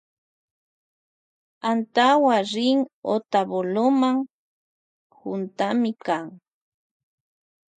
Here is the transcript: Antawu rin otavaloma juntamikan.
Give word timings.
Antawu 1.69 2.29
rin 2.53 2.79
otavaloma 3.13 4.09
juntamikan. 5.19 6.25